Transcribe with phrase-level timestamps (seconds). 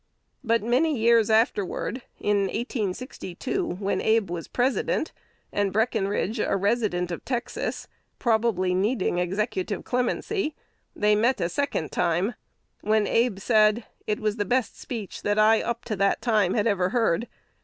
[0.43, 5.11] But many years afterwards, in 1862, when Abe was President,
[5.53, 10.55] and Breckenridge a resident of Texas, probably needing executive clemency,
[10.95, 12.33] they met a second time;
[12.81, 16.65] when Abe said, "It was the best speech that I up to that time had
[16.65, 17.27] ever heard.